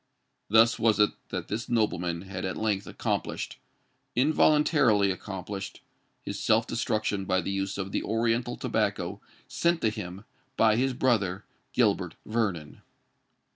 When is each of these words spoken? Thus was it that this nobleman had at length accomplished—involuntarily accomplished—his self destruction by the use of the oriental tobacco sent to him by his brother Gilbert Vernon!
Thus 0.49 0.79
was 0.79 0.99
it 0.99 1.11
that 1.29 1.47
this 1.47 1.69
nobleman 1.69 2.23
had 2.23 2.43
at 2.43 2.57
length 2.57 2.87
accomplished—involuntarily 2.87 5.11
accomplished—his 5.11 6.39
self 6.39 6.65
destruction 6.65 7.25
by 7.25 7.39
the 7.39 7.51
use 7.51 7.77
of 7.77 7.91
the 7.91 8.01
oriental 8.01 8.57
tobacco 8.57 9.21
sent 9.47 9.79
to 9.81 9.91
him 9.91 10.25
by 10.57 10.75
his 10.75 10.93
brother 10.93 11.45
Gilbert 11.71 12.15
Vernon! 12.25 12.81